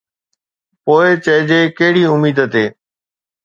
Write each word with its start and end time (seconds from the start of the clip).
پوءِ 0.83 1.05
چئجي 1.23 1.61
ڪهڙي 1.77 2.03
اميد 2.13 2.39
تي 2.53 2.65